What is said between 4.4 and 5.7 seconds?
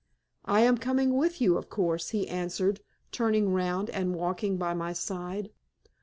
by my side.